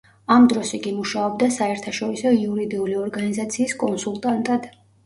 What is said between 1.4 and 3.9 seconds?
საერთაშორისო იურიდიული ორგანიზაციის